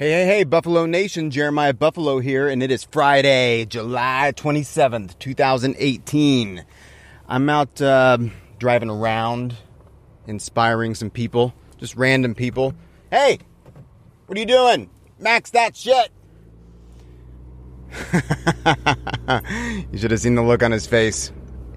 Hey, 0.00 0.12
hey, 0.12 0.24
hey, 0.24 0.44
Buffalo 0.44 0.86
Nation, 0.86 1.30
Jeremiah 1.30 1.74
Buffalo 1.74 2.20
here, 2.20 2.48
and 2.48 2.62
it 2.62 2.70
is 2.70 2.84
Friday, 2.84 3.66
July 3.66 4.32
27th, 4.34 5.18
2018. 5.18 6.64
I'm 7.28 7.50
out 7.50 7.82
uh, 7.82 8.16
driving 8.58 8.88
around, 8.88 9.56
inspiring 10.26 10.94
some 10.94 11.10
people, 11.10 11.52
just 11.76 11.96
random 11.96 12.34
people. 12.34 12.72
Hey, 13.10 13.40
what 14.24 14.38
are 14.38 14.40
you 14.40 14.46
doing? 14.46 14.88
Max 15.18 15.50
that 15.50 15.76
shit. 15.76 16.10
you 19.92 19.98
should 19.98 20.12
have 20.12 20.20
seen 20.20 20.34
the 20.34 20.42
look 20.42 20.62
on 20.62 20.72
his 20.72 20.86
face. 20.86 21.30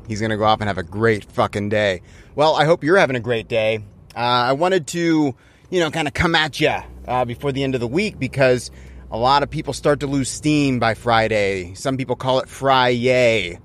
He's 0.07 0.21
going 0.21 0.31
to 0.31 0.37
go 0.37 0.45
off 0.45 0.61
and 0.61 0.69
have 0.69 0.77
a 0.77 0.83
great 0.83 1.25
fucking 1.25 1.67
day. 1.67 2.01
Well, 2.35 2.55
I 2.55 2.63
hope 2.63 2.85
you're 2.85 2.95
having 2.95 3.17
a 3.17 3.19
great 3.19 3.49
day. 3.49 3.83
Uh, 4.15 4.19
I 4.19 4.53
wanted 4.53 4.87
to, 4.87 5.35
you 5.69 5.79
know, 5.81 5.91
kind 5.91 6.07
of 6.07 6.13
come 6.13 6.35
at 6.35 6.61
you 6.61 6.77
uh, 7.07 7.25
before 7.25 7.51
the 7.51 7.63
end 7.63 7.75
of 7.75 7.81
the 7.81 7.87
week 7.87 8.19
because 8.19 8.71
a 9.11 9.17
lot 9.17 9.43
of 9.43 9.49
people 9.49 9.73
start 9.73 9.99
to 9.99 10.07
lose 10.07 10.29
steam 10.29 10.79
by 10.79 10.93
Friday. 10.93 11.73
Some 11.75 11.97
people 11.97 12.15
call 12.15 12.39
it 12.39 12.49
Friday. 12.49 13.59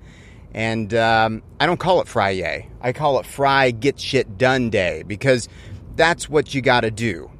And 0.53 0.93
um, 0.93 1.43
I 1.59 1.65
don't 1.65 1.79
call 1.79 2.01
it 2.01 2.07
Friday. 2.07 2.69
I 2.81 2.93
call 2.93 3.19
it 3.19 3.25
Fry 3.25 3.71
Get 3.71 3.99
Shit 3.99 4.37
Done 4.37 4.69
Day 4.69 5.03
because 5.05 5.47
that's 5.95 6.29
what 6.29 6.53
you 6.53 6.61
got 6.61 6.81
to 6.81 6.91
do. 6.91 7.31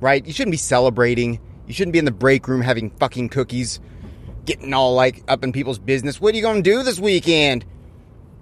Right? 0.00 0.24
You 0.26 0.32
shouldn't 0.32 0.52
be 0.52 0.58
celebrating. 0.58 1.40
You 1.66 1.74
shouldn't 1.74 1.92
be 1.92 1.98
in 1.98 2.04
the 2.04 2.10
break 2.10 2.48
room 2.48 2.62
having 2.62 2.90
fucking 2.90 3.28
cookies, 3.28 3.80
getting 4.44 4.74
all 4.74 4.94
like 4.94 5.22
up 5.28 5.44
in 5.44 5.52
people's 5.52 5.78
business. 5.78 6.20
What 6.20 6.34
are 6.34 6.36
you 6.36 6.42
going 6.42 6.62
to 6.62 6.70
do 6.70 6.82
this 6.82 6.98
weekend? 6.98 7.64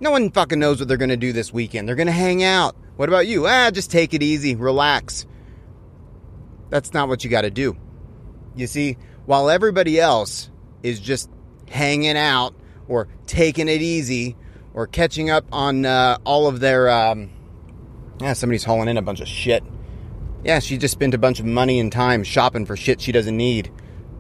No 0.00 0.12
one 0.12 0.30
fucking 0.30 0.58
knows 0.58 0.78
what 0.78 0.86
they're 0.86 0.96
going 0.96 1.08
to 1.10 1.16
do 1.16 1.32
this 1.32 1.52
weekend. 1.52 1.88
They're 1.88 1.96
going 1.96 2.06
to 2.06 2.12
hang 2.12 2.44
out. 2.44 2.76
What 2.96 3.08
about 3.08 3.26
you? 3.26 3.46
Ah, 3.46 3.70
just 3.70 3.90
take 3.90 4.14
it 4.14 4.22
easy, 4.22 4.54
relax. 4.54 5.26
That's 6.70 6.92
not 6.92 7.08
what 7.08 7.24
you 7.24 7.30
got 7.30 7.42
to 7.42 7.50
do. 7.50 7.76
You 8.54 8.66
see, 8.66 8.96
while 9.26 9.50
everybody 9.50 10.00
else 10.00 10.50
is 10.82 11.00
just 11.00 11.30
hanging 11.68 12.16
out 12.16 12.54
or 12.88 13.08
taking 13.26 13.68
it 13.68 13.82
easy 13.82 14.36
or 14.74 14.86
catching 14.86 15.30
up 15.30 15.44
on 15.52 15.84
uh, 15.86 16.18
all 16.24 16.46
of 16.46 16.60
their. 16.60 16.90
Um, 16.90 17.30
yeah, 18.20 18.32
somebody's 18.32 18.64
hauling 18.64 18.88
in 18.88 18.96
a 18.96 19.02
bunch 19.02 19.20
of 19.20 19.28
shit. 19.28 19.62
Yeah, 20.44 20.60
she 20.60 20.78
just 20.78 20.92
spent 20.92 21.14
a 21.14 21.18
bunch 21.18 21.40
of 21.40 21.46
money 21.46 21.80
and 21.80 21.90
time 21.90 22.24
shopping 22.24 22.64
for 22.64 22.76
shit 22.76 23.00
she 23.00 23.12
doesn't 23.12 23.36
need. 23.36 23.72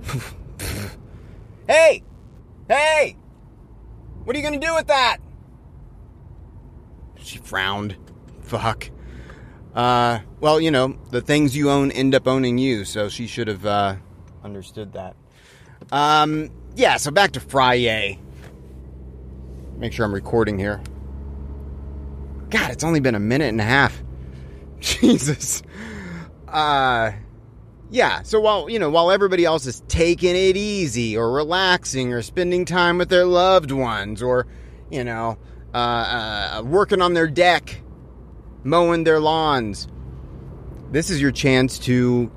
hey! 1.68 2.02
Hey! 2.68 3.16
What 4.24 4.36
are 4.36 4.38
you 4.38 4.44
to 4.60 4.66
do 4.66 4.74
with 4.74 4.88
that? 4.88 5.18
She 7.16 7.38
frowned. 7.38 7.96
Fuck. 8.42 8.90
Uh, 9.74 10.20
well, 10.40 10.60
you 10.60 10.70
know, 10.70 10.96
the 11.10 11.20
things 11.20 11.56
you 11.56 11.70
own 11.70 11.90
end 11.92 12.14
up 12.14 12.26
owning 12.26 12.58
you, 12.58 12.84
so 12.84 13.08
she 13.08 13.26
should 13.26 13.48
have 13.48 13.64
uh, 13.64 13.96
understood 14.42 14.92
that. 14.94 15.16
Um, 15.92 16.50
yeah, 16.74 16.96
so 16.96 17.10
back 17.10 17.32
to 17.32 17.40
Friday. 17.40 18.18
Make 19.76 19.92
sure 19.92 20.04
I'm 20.04 20.14
recording 20.14 20.58
here. 20.58 20.80
God, 22.50 22.70
it's 22.70 22.82
only 22.82 23.00
been 23.00 23.14
a 23.14 23.20
minute 23.20 23.48
and 23.48 23.60
a 23.60 23.64
half. 23.64 24.02
Jesus. 24.80 25.62
Uh, 26.46 27.12
yeah, 27.90 28.22
so 28.22 28.40
while, 28.40 28.68
you 28.68 28.78
know, 28.78 28.90
while 28.90 29.10
everybody 29.10 29.44
else 29.44 29.66
is 29.66 29.82
taking 29.88 30.34
it 30.34 30.56
easy 30.56 31.16
or 31.16 31.30
relaxing 31.30 32.12
or 32.12 32.22
spending 32.22 32.64
time 32.64 32.98
with 32.98 33.08
their 33.08 33.24
loved 33.24 33.70
ones 33.70 34.22
or, 34.22 34.46
you 34.90 35.04
know, 35.04 35.38
uh, 35.74 35.76
uh, 35.76 36.62
working 36.64 37.02
on 37.02 37.14
their 37.14 37.28
deck 37.28 37.82
mowing 38.64 39.04
their 39.04 39.20
lawns. 39.20 39.88
This 40.90 41.10
is 41.10 41.20
your 41.20 41.30
chance 41.30 41.78
to 41.80 42.30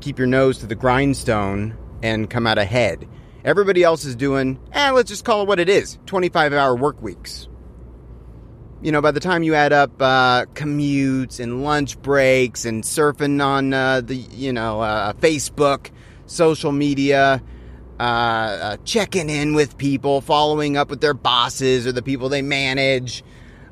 keep 0.00 0.18
your 0.18 0.26
nose 0.26 0.58
to 0.58 0.66
the 0.66 0.74
grindstone 0.74 1.76
and 2.02 2.30
come 2.30 2.46
out 2.46 2.58
ahead. 2.58 3.06
Everybody 3.44 3.82
else 3.82 4.04
is 4.04 4.16
doing, 4.16 4.58
eh, 4.72 4.90
let's 4.90 5.08
just 5.08 5.24
call 5.24 5.42
it 5.42 5.48
what 5.48 5.60
it 5.60 5.68
is 5.68 5.98
25 6.06 6.52
hour 6.52 6.74
work 6.74 7.00
weeks. 7.02 7.48
You 8.80 8.92
know, 8.92 9.02
by 9.02 9.10
the 9.10 9.20
time 9.20 9.42
you 9.42 9.54
add 9.54 9.72
up 9.72 10.00
uh, 10.00 10.44
commutes 10.54 11.40
and 11.40 11.64
lunch 11.64 12.00
breaks 12.00 12.64
and 12.64 12.84
surfing 12.84 13.44
on 13.44 13.74
uh, 13.74 14.00
the, 14.02 14.14
you 14.14 14.52
know, 14.52 14.80
uh, 14.80 15.12
Facebook, 15.14 15.90
social 16.26 16.70
media, 16.70 17.42
uh, 17.98 18.02
uh, 18.02 18.76
checking 18.84 19.28
in 19.28 19.54
with 19.54 19.76
people, 19.76 20.20
following 20.20 20.76
up 20.76 20.90
with 20.90 21.00
their 21.00 21.14
bosses 21.14 21.86
or 21.86 21.92
the 21.92 22.02
people 22.02 22.28
they 22.28 22.42
manage, 22.42 23.24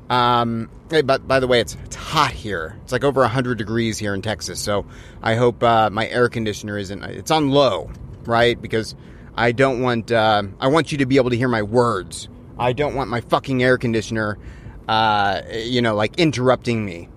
um, 0.09 0.69
hey, 0.89 1.01
but 1.01 1.27
by 1.27 1.39
the 1.39 1.47
way, 1.47 1.59
it's 1.59 1.75
it's 1.85 1.95
hot 1.95 2.31
here. 2.31 2.77
It's 2.83 2.91
like 2.91 3.03
over 3.03 3.27
hundred 3.27 3.57
degrees 3.57 3.97
here 3.97 4.13
in 4.13 4.21
Texas. 4.21 4.59
So 4.59 4.85
I 5.21 5.35
hope 5.35 5.61
uh, 5.63 5.89
my 5.89 6.07
air 6.07 6.29
conditioner 6.29 6.77
isn't. 6.77 7.03
It's 7.03 7.31
on 7.31 7.49
low, 7.49 7.91
right? 8.25 8.59
Because 8.61 8.95
I 9.35 9.51
don't 9.51 9.81
want. 9.81 10.11
Uh, 10.11 10.43
I 10.59 10.67
want 10.67 10.91
you 10.91 10.99
to 10.99 11.05
be 11.05 11.17
able 11.17 11.29
to 11.31 11.37
hear 11.37 11.49
my 11.49 11.61
words. 11.61 12.29
I 12.57 12.73
don't 12.73 12.95
want 12.95 13.09
my 13.09 13.21
fucking 13.21 13.61
air 13.61 13.77
conditioner, 13.77 14.39
uh, 14.87 15.41
you 15.51 15.81
know, 15.81 15.95
like 15.95 16.17
interrupting 16.17 16.85
me. 16.85 17.09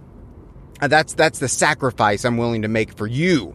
Uh, 0.80 0.88
that's 0.88 1.14
that's 1.14 1.38
the 1.38 1.48
sacrifice 1.48 2.24
I'm 2.24 2.36
willing 2.36 2.62
to 2.62 2.68
make 2.68 2.92
for 2.96 3.06
you. 3.06 3.54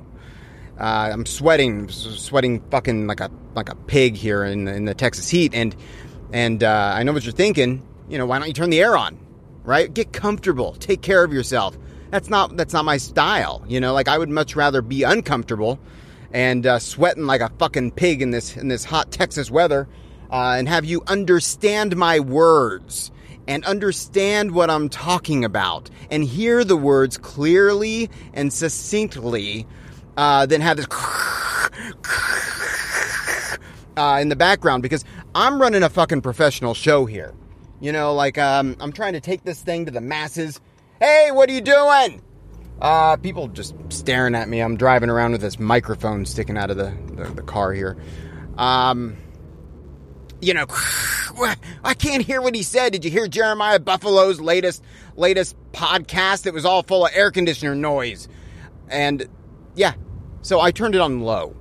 Uh, 0.79 1.09
I'm 1.13 1.25
sweating, 1.25 1.89
sweating, 1.89 2.61
fucking 2.69 3.07
like 3.07 3.19
a 3.19 3.29
like 3.53 3.69
a 3.69 3.75
pig 3.75 4.15
here 4.15 4.45
in 4.45 4.67
in 4.67 4.85
the 4.85 4.93
Texas 4.93 5.29
heat, 5.29 5.53
and 5.53 5.75
and 6.31 6.63
uh, 6.63 6.93
I 6.95 7.03
know 7.03 7.11
what 7.11 7.23
you're 7.23 7.33
thinking. 7.33 7.85
You 8.07 8.17
know, 8.17 8.25
why 8.25 8.39
don't 8.39 8.47
you 8.47 8.53
turn 8.53 8.69
the 8.69 8.81
air 8.81 8.95
on? 8.95 9.24
Right? 9.65 9.93
Get 9.93 10.13
comfortable. 10.13 10.73
Take 10.73 11.01
care 11.01 11.23
of 11.23 11.33
yourself. 11.33 11.77
That's 12.11 12.29
not 12.29 12.55
that's 12.55 12.73
not 12.73 12.85
my 12.85 12.97
style. 12.97 13.63
You 13.67 13.79
know, 13.79 13.93
like 13.93 14.07
I 14.07 14.17
would 14.17 14.29
much 14.29 14.55
rather 14.55 14.81
be 14.81 15.03
uncomfortable 15.03 15.79
and 16.31 16.65
uh, 16.65 16.79
sweating 16.79 17.25
like 17.25 17.41
a 17.41 17.49
fucking 17.59 17.91
pig 17.91 18.21
in 18.21 18.31
this 18.31 18.55
in 18.55 18.67
this 18.67 18.83
hot 18.83 19.11
Texas 19.11 19.51
weather, 19.51 19.87
uh, 20.31 20.55
and 20.57 20.69
have 20.69 20.85
you 20.85 21.03
understand 21.07 21.95
my 21.97 22.19
words 22.19 23.11
and 23.47 23.63
understand 23.65 24.51
what 24.51 24.69
I'm 24.69 24.89
talking 24.89 25.45
about 25.45 25.89
and 26.09 26.23
hear 26.23 26.63
the 26.63 26.77
words 26.77 27.17
clearly 27.17 28.09
and 28.33 28.51
succinctly, 28.51 29.67
uh, 30.17 30.45
than 30.45 30.61
have 30.61 30.77
this. 30.77 30.87
Uh, 33.97 34.19
in 34.21 34.27
the 34.27 34.35
background 34.35 34.83
because 34.83 35.05
I'm 35.33 35.61
running 35.61 35.81
a 35.81 35.89
fucking 35.89 36.19
professional 36.19 36.73
show 36.73 37.05
here. 37.05 37.33
You 37.85 37.91
know, 37.91 38.15
like 38.15 38.39
um, 38.39 38.75
I'm 38.79 38.91
trying 38.91 39.13
to 39.13 39.21
take 39.21 39.43
this 39.43 39.61
thing 39.61 39.85
to 39.85 39.91
the 39.91 40.01
masses. 40.01 40.59
Hey, 40.99 41.29
what 41.31 41.51
are 41.51 41.53
you 41.53 41.61
doing? 41.61 42.19
Uh, 42.81 43.15
people 43.17 43.47
just 43.47 43.75
staring 43.89 44.33
at 44.33 44.49
me. 44.49 44.59
I'm 44.59 44.75
driving 44.75 45.11
around 45.11 45.33
with 45.33 45.41
this 45.41 45.59
microphone 45.59 46.25
sticking 46.25 46.57
out 46.57 46.71
of 46.71 46.77
the, 46.77 46.97
the, 47.13 47.25
the 47.25 47.41
car 47.43 47.73
here. 47.73 47.95
Um, 48.57 49.17
you 50.41 50.55
know, 50.55 50.65
I 51.83 51.93
can't 51.93 52.23
hear 52.23 52.41
what 52.41 52.55
he 52.55 52.63
said. 52.63 52.91
Did 52.91 53.05
you 53.05 53.11
hear 53.11 53.27
Jeremiah 53.27 53.79
Buffalo's 53.79 54.41
latest 54.41 54.81
latest 55.15 55.55
podcast? 55.71 56.47
It 56.47 56.55
was 56.55 56.65
all 56.65 56.81
full 56.81 57.05
of 57.05 57.11
air 57.13 57.29
conditioner 57.29 57.75
noise. 57.75 58.27
And 58.87 59.27
yeah, 59.75 59.93
so 60.41 60.59
I 60.59 60.71
turned 60.71 60.95
it 60.95 61.01
on 61.01 61.19
low. 61.19 61.55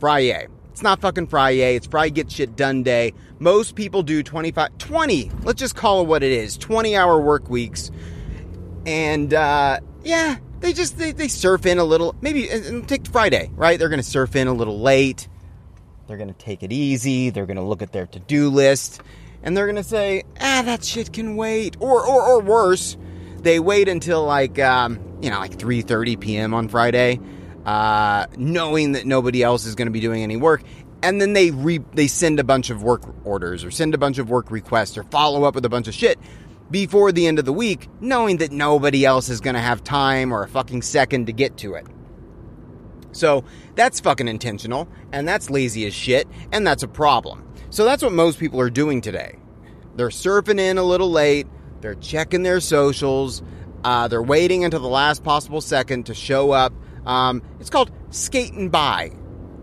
Friday. 0.00 0.48
It's 0.76 0.82
not 0.82 1.00
fucking 1.00 1.28
Friday. 1.28 1.74
It's 1.74 1.86
Friday 1.86 2.10
Get 2.10 2.30
Shit 2.30 2.54
Done 2.54 2.82
Day. 2.82 3.14
Most 3.38 3.76
people 3.76 4.02
do 4.02 4.22
25, 4.22 4.76
20, 4.76 5.30
let's 5.42 5.58
just 5.58 5.74
call 5.74 6.02
it 6.02 6.06
what 6.06 6.22
it 6.22 6.32
is 6.32 6.58
20 6.58 6.94
hour 6.94 7.18
work 7.18 7.48
weeks. 7.48 7.90
And 8.84 9.32
uh, 9.32 9.80
yeah, 10.04 10.36
they 10.60 10.74
just 10.74 10.98
they, 10.98 11.12
they 11.12 11.28
surf 11.28 11.64
in 11.64 11.78
a 11.78 11.84
little, 11.84 12.14
maybe 12.20 12.50
take 12.86 13.06
Friday, 13.06 13.50
right? 13.54 13.78
They're 13.78 13.88
going 13.88 14.02
to 14.02 14.06
surf 14.06 14.36
in 14.36 14.48
a 14.48 14.52
little 14.52 14.78
late. 14.78 15.28
They're 16.08 16.18
going 16.18 16.28
to 16.28 16.38
take 16.38 16.62
it 16.62 16.72
easy. 16.72 17.30
They're 17.30 17.46
going 17.46 17.56
to 17.56 17.62
look 17.62 17.80
at 17.80 17.92
their 17.92 18.06
to 18.08 18.18
do 18.18 18.50
list 18.50 19.00
and 19.42 19.56
they're 19.56 19.64
going 19.64 19.76
to 19.76 19.82
say, 19.82 20.24
ah, 20.38 20.60
that 20.62 20.84
shit 20.84 21.10
can 21.10 21.36
wait. 21.36 21.78
Or, 21.80 22.06
or, 22.06 22.22
or 22.22 22.40
worse, 22.42 22.98
they 23.38 23.60
wait 23.60 23.88
until 23.88 24.26
like, 24.26 24.58
um, 24.58 25.00
you 25.22 25.30
know, 25.30 25.38
like 25.38 25.56
3.30 25.56 26.20
p.m. 26.20 26.52
on 26.52 26.68
Friday 26.68 27.18
uh, 27.66 28.26
knowing 28.36 28.92
that 28.92 29.04
nobody 29.04 29.42
else 29.42 29.66
is 29.66 29.74
going 29.74 29.86
to 29.86 29.92
be 29.92 30.00
doing 30.00 30.22
any 30.22 30.36
work. 30.36 30.62
And 31.02 31.20
then 31.20 31.34
they 31.34 31.50
re- 31.50 31.84
they 31.92 32.06
send 32.06 32.40
a 32.40 32.44
bunch 32.44 32.70
of 32.70 32.82
work 32.82 33.02
orders 33.24 33.64
or 33.64 33.70
send 33.70 33.94
a 33.94 33.98
bunch 33.98 34.18
of 34.18 34.30
work 34.30 34.50
requests 34.50 34.96
or 34.96 35.02
follow 35.04 35.44
up 35.44 35.54
with 35.54 35.64
a 35.64 35.68
bunch 35.68 35.88
of 35.88 35.94
shit 35.94 36.18
before 36.70 37.12
the 37.12 37.26
end 37.26 37.38
of 37.38 37.44
the 37.44 37.52
week, 37.52 37.88
knowing 38.00 38.38
that 38.38 38.50
nobody 38.50 39.04
else 39.04 39.28
is 39.28 39.40
going 39.40 39.54
to 39.54 39.60
have 39.60 39.84
time 39.84 40.32
or 40.32 40.42
a 40.42 40.48
fucking 40.48 40.82
second 40.82 41.26
to 41.26 41.32
get 41.32 41.58
to 41.58 41.74
it. 41.74 41.86
So 43.12 43.44
that's 43.74 44.00
fucking 44.00 44.28
intentional, 44.28 44.88
and 45.12 45.26
that's 45.28 45.48
lazy 45.50 45.86
as 45.86 45.94
shit, 45.94 46.28
and 46.52 46.66
that's 46.66 46.82
a 46.82 46.88
problem. 46.88 47.46
So 47.70 47.84
that's 47.84 48.02
what 48.02 48.12
most 48.12 48.38
people 48.38 48.60
are 48.60 48.70
doing 48.70 49.00
today. 49.00 49.38
They're 49.96 50.08
surfing 50.08 50.60
in 50.60 50.76
a 50.76 50.82
little 50.82 51.10
late, 51.10 51.46
they're 51.80 51.94
checking 51.94 52.42
their 52.42 52.60
socials, 52.60 53.42
uh, 53.84 54.08
they're 54.08 54.22
waiting 54.22 54.64
until 54.64 54.80
the 54.80 54.88
last 54.88 55.24
possible 55.24 55.60
second 55.60 56.06
to 56.06 56.14
show 56.14 56.50
up 56.50 56.72
um, 57.06 57.42
it's 57.60 57.70
called 57.70 57.90
skating 58.10 58.68
by. 58.68 59.12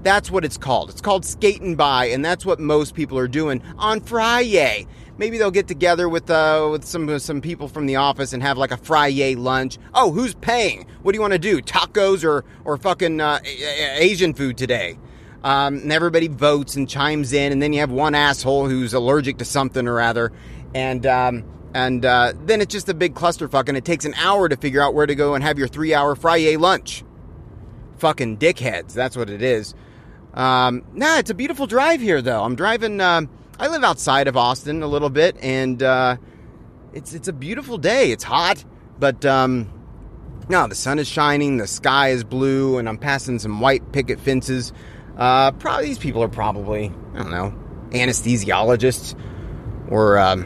That's 0.02 0.30
what 0.30 0.44
it's 0.44 0.58
called. 0.58 0.90
It's 0.90 1.02
called 1.02 1.24
skating 1.24 1.76
by, 1.76 2.06
and 2.06 2.26
that's 2.26 2.46
what 2.46 2.60
most 2.60 2.94
people 2.94 3.18
are 3.18 3.28
doing 3.28 3.62
on 3.78 4.02
Friday. 4.02 4.86
Maybe 5.18 5.38
they'll 5.38 5.52
get 5.52 5.68
together 5.68 6.10
with 6.10 6.30
uh, 6.30 6.68
with 6.72 6.84
some 6.84 7.20
some 7.20 7.40
people 7.40 7.68
from 7.68 7.86
the 7.86 7.98
office 7.98 8.34
and 8.34 8.42
have 8.44 8.58
like 8.58 8.72
a 8.72 8.78
Friday 8.78 9.36
lunch. 9.36 9.78
Oh, 9.94 10.12
who's 10.12 10.34
paying? 10.34 10.88
What 11.04 11.12
do 11.12 11.18
you 11.18 11.22
want 11.22 11.34
to 11.34 11.40
do? 11.40 11.62
Tacos 11.62 12.24
or 12.24 12.44
or 12.66 12.78
fucking 12.78 13.22
uh, 13.22 13.40
Asian 13.46 14.34
food 14.34 14.58
today? 14.58 14.98
Um, 15.44 15.76
and 15.76 15.92
everybody 15.92 16.30
votes 16.30 16.76
and 16.76 16.90
chimes 16.90 17.34
in, 17.34 17.52
and 17.52 17.62
then 17.62 17.74
you 17.74 17.82
have 17.82 17.92
one 17.92 18.16
asshole 18.16 18.68
who's 18.68 18.94
allergic 18.94 19.38
to 19.38 19.46
something 19.46 19.88
or 19.88 20.02
other, 20.02 20.32
and 20.74 21.06
um, 21.06 21.44
and 21.74 22.06
uh, 22.06 22.34
then 22.46 22.60
it's 22.60 22.74
just 22.74 22.90
a 22.90 22.94
big 22.94 23.14
clusterfuck, 23.14 23.68
and 23.68 23.78
it 23.78 23.86
takes 23.86 24.06
an 24.06 24.14
hour 24.16 24.50
to 24.50 24.58
figure 24.58 24.82
out 24.82 24.94
where 24.94 25.06
to 25.06 25.16
go 25.16 25.36
and 25.36 25.44
have 25.44 25.58
your 25.58 25.68
three-hour 25.68 26.16
Friday 26.16 26.58
lunch. 26.58 27.04
Fucking 28.04 28.36
dickheads, 28.38 28.92
that's 28.92 29.16
what 29.16 29.30
it 29.30 29.42
is. 29.42 29.74
Um, 30.34 30.84
nah, 30.92 31.20
it's 31.20 31.30
a 31.30 31.34
beautiful 31.34 31.68
drive 31.68 32.02
here, 32.02 32.22
though. 32.22 32.44
I'm 32.44 32.54
driving. 32.54 33.00
Um, 33.00 33.30
I 33.58 33.70
live 33.70 33.82
outside 33.82 34.28
of 34.28 34.36
Austin 34.36 34.84
a 34.84 34.88
little 34.88 35.10
bit, 35.10 35.38
and 35.42 35.82
uh, 35.82 36.18
it's 36.92 37.14
it's 37.14 37.30
a 37.30 37.34
beautiful 37.34 37.78
day. 37.78 38.12
It's 38.12 38.26
hot, 38.26 38.66
but 39.00 39.24
um, 39.24 39.72
no, 40.50 40.68
the 40.68 40.76
sun 40.76 41.00
is 41.00 41.08
shining, 41.08 41.56
the 41.56 41.66
sky 41.66 42.10
is 42.10 42.26
blue, 42.26 42.78
and 42.78 42.90
I'm 42.90 42.98
passing 42.98 43.40
some 43.40 43.62
white 43.62 43.94
picket 43.94 44.20
fences. 44.20 44.74
Uh, 45.16 45.52
probably 45.52 45.86
these 45.86 45.98
people 45.98 46.22
are 46.22 46.28
probably 46.28 46.92
I 47.14 47.20
don't 47.20 47.32
know 47.32 47.54
anesthesiologists 47.92 49.18
or 49.90 50.18
um, 50.18 50.42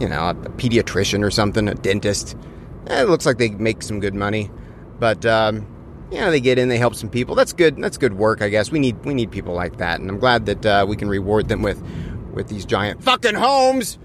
you 0.00 0.08
know 0.08 0.30
a, 0.30 0.34
pediatrician 0.34 1.22
or 1.22 1.30
something, 1.30 1.68
a 1.68 1.74
dentist. 1.74 2.34
Eh, 2.86 3.02
it 3.02 3.10
looks 3.10 3.26
like 3.26 3.36
they 3.36 3.50
make 3.50 3.82
some 3.82 4.00
good 4.00 4.14
money, 4.14 4.50
but 4.98 5.26
um, 5.26 5.66
you 6.10 6.18
know, 6.18 6.30
they 6.30 6.40
get 6.40 6.58
in, 6.58 6.68
they 6.68 6.78
help 6.78 6.94
some 6.94 7.08
people. 7.08 7.34
That's 7.34 7.52
good. 7.52 7.76
That's 7.76 7.96
good 7.96 8.14
work, 8.14 8.42
I 8.42 8.48
guess. 8.48 8.70
We 8.70 8.78
need 8.78 9.04
we 9.04 9.14
need 9.14 9.30
people 9.30 9.54
like 9.54 9.78
that, 9.78 10.00
and 10.00 10.10
I'm 10.10 10.18
glad 10.18 10.46
that 10.46 10.66
uh, 10.66 10.86
we 10.88 10.96
can 10.96 11.08
reward 11.08 11.48
them 11.48 11.62
with 11.62 11.82
with 12.32 12.48
these 12.48 12.64
giant 12.64 13.02
fucking 13.02 13.34
homes. 13.34 13.98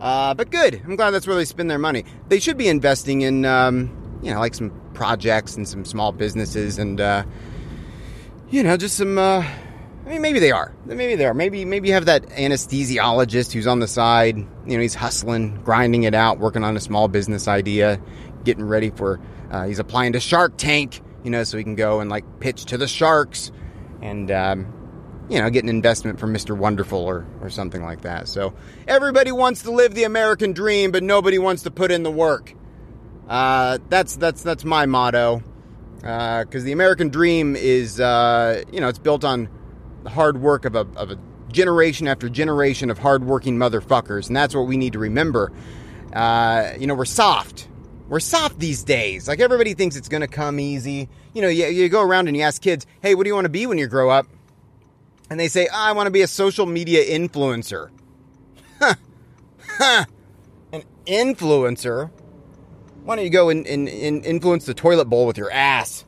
Uh, 0.00 0.34
but 0.34 0.50
good. 0.50 0.80
I'm 0.84 0.96
glad 0.96 1.10
that's 1.10 1.26
where 1.26 1.36
they 1.36 1.44
spend 1.44 1.70
their 1.70 1.78
money. 1.78 2.04
They 2.28 2.40
should 2.40 2.56
be 2.56 2.68
investing 2.68 3.20
in, 3.22 3.44
um, 3.44 4.18
you 4.20 4.32
know, 4.32 4.40
like 4.40 4.54
some 4.54 4.72
projects 4.94 5.56
and 5.56 5.68
some 5.68 5.84
small 5.84 6.10
businesses, 6.10 6.78
and 6.78 7.00
uh, 7.00 7.24
you 8.50 8.62
know, 8.62 8.76
just 8.76 8.96
some. 8.96 9.18
Uh, 9.18 9.44
I 10.04 10.08
mean, 10.08 10.22
maybe 10.22 10.40
they 10.40 10.50
are. 10.50 10.74
Maybe 10.84 11.14
they 11.14 11.26
are. 11.26 11.34
Maybe 11.34 11.64
maybe 11.64 11.88
you 11.88 11.94
have 11.94 12.06
that 12.06 12.26
anesthesiologist 12.30 13.52
who's 13.52 13.66
on 13.66 13.80
the 13.80 13.86
side. 13.86 14.36
You 14.38 14.76
know, 14.76 14.80
he's 14.80 14.94
hustling, 14.94 15.62
grinding 15.62 16.04
it 16.04 16.14
out, 16.14 16.38
working 16.38 16.64
on 16.64 16.76
a 16.76 16.80
small 16.80 17.08
business 17.08 17.46
idea, 17.46 18.00
getting 18.44 18.64
ready 18.64 18.90
for. 18.90 19.20
Uh, 19.50 19.66
he's 19.66 19.78
applying 19.78 20.14
to 20.14 20.20
Shark 20.20 20.54
Tank 20.56 21.02
you 21.24 21.30
know, 21.30 21.44
so 21.44 21.56
he 21.58 21.64
can 21.64 21.74
go 21.74 22.00
and 22.00 22.10
like 22.10 22.24
pitch 22.40 22.66
to 22.66 22.78
the 22.78 22.88
Sharks 22.88 23.52
and, 24.00 24.30
um, 24.30 25.26
you 25.28 25.40
know, 25.40 25.48
get 25.50 25.62
an 25.62 25.68
investment 25.68 26.18
from 26.18 26.34
Mr. 26.34 26.56
Wonderful 26.56 26.98
or, 26.98 27.26
or 27.40 27.50
something 27.50 27.82
like 27.82 28.02
that. 28.02 28.28
So 28.28 28.54
everybody 28.88 29.32
wants 29.32 29.62
to 29.62 29.70
live 29.70 29.94
the 29.94 30.04
American 30.04 30.52
dream, 30.52 30.90
but 30.90 31.02
nobody 31.02 31.38
wants 31.38 31.62
to 31.62 31.70
put 31.70 31.90
in 31.90 32.02
the 32.02 32.10
work. 32.10 32.54
Uh, 33.28 33.78
that's 33.88 34.16
that's 34.16 34.42
that's 34.42 34.64
my 34.64 34.86
motto. 34.86 35.42
Because 35.96 36.62
uh, 36.62 36.64
the 36.64 36.72
American 36.72 37.10
dream 37.10 37.54
is, 37.54 38.00
uh, 38.00 38.62
you 38.72 38.80
know, 38.80 38.88
it's 38.88 38.98
built 38.98 39.24
on 39.24 39.48
the 40.02 40.10
hard 40.10 40.40
work 40.40 40.64
of 40.64 40.74
a, 40.74 40.80
of 40.96 41.12
a 41.12 41.18
generation 41.52 42.08
after 42.08 42.28
generation 42.28 42.90
of 42.90 42.98
hardworking 42.98 43.56
motherfuckers, 43.56 44.26
and 44.26 44.36
that's 44.36 44.54
what 44.54 44.66
we 44.66 44.76
need 44.76 44.94
to 44.94 44.98
remember. 44.98 45.52
Uh, 46.12 46.72
you 46.78 46.88
know, 46.88 46.94
we're 46.94 47.04
soft 47.04 47.68
we're 48.12 48.20
soft 48.20 48.58
these 48.58 48.84
days. 48.84 49.26
Like 49.26 49.40
everybody 49.40 49.72
thinks 49.72 49.96
it's 49.96 50.10
going 50.10 50.20
to 50.20 50.26
come 50.26 50.60
easy. 50.60 51.08
You 51.32 51.40
know, 51.40 51.48
you, 51.48 51.64
you 51.68 51.88
go 51.88 52.02
around 52.02 52.28
and 52.28 52.36
you 52.36 52.42
ask 52.42 52.60
kids, 52.60 52.86
hey, 53.00 53.14
what 53.14 53.24
do 53.24 53.28
you 53.28 53.34
want 53.34 53.46
to 53.46 53.48
be 53.48 53.66
when 53.66 53.78
you 53.78 53.86
grow 53.86 54.10
up? 54.10 54.26
And 55.30 55.40
they 55.40 55.48
say, 55.48 55.66
oh, 55.72 55.74
I 55.74 55.92
want 55.92 56.08
to 56.08 56.10
be 56.10 56.20
a 56.20 56.26
social 56.26 56.66
media 56.66 57.02
influencer. 57.06 57.88
An 59.80 60.04
influencer? 61.06 62.10
Why 63.04 63.16
don't 63.16 63.24
you 63.24 63.30
go 63.30 63.48
and, 63.48 63.66
influence 63.66 64.66
the 64.66 64.74
toilet 64.74 65.06
bowl 65.06 65.26
with 65.26 65.38
your 65.38 65.50
ass? 65.50 66.04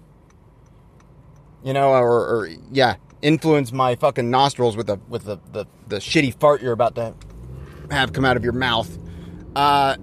You 1.62 1.72
know, 1.72 1.88
or, 1.88 2.20
or 2.20 2.50
yeah, 2.70 2.96
influence 3.22 3.72
my 3.72 3.94
fucking 3.94 4.30
nostrils 4.30 4.76
with 4.76 4.88
the 4.88 4.98
with 5.08 5.24
the, 5.24 5.38
the, 5.52 5.64
the 5.88 5.96
shitty 5.96 6.38
fart 6.38 6.60
you're 6.60 6.74
about 6.74 6.96
to 6.96 7.14
have 7.90 8.12
come 8.12 8.26
out 8.26 8.36
of 8.36 8.44
your 8.44 8.52
mouth. 8.52 8.98
Uh, 9.56 9.96